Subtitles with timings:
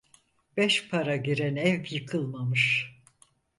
[0.57, 2.93] Beş para giren ev yıkılmamış.